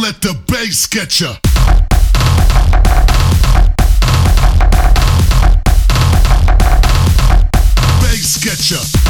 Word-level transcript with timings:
the 0.00 0.34
bass 0.46 0.86
get 0.86 1.20
ya. 1.20 1.36
Bass 8.00 8.38
get 8.42 8.70
ya. 8.70 9.01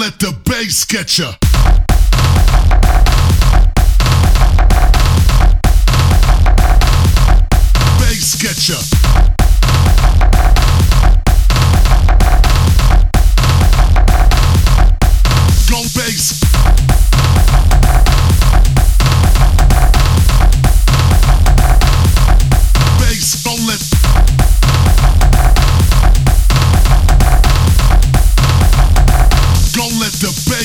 Let 0.00 0.18
the 0.18 0.32
bass 0.44 0.86
get 0.86 1.18
ya. 1.18 1.34
Bass 7.98 8.36
get 8.40 8.68
ya. 8.68 8.99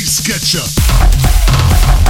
The 0.05 2.04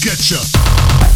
bass 0.00 1.11